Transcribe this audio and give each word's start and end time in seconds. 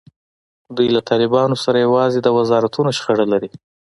دوی 0.75 0.87
له 0.95 1.01
طالبانو 1.09 1.55
سره 1.63 1.77
یوازې 1.85 2.19
د 2.21 2.27
وزارتونو 2.37 2.89
شخړه 2.97 3.25
لري. 3.33 3.49